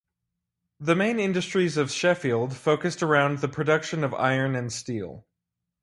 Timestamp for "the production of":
3.37-4.15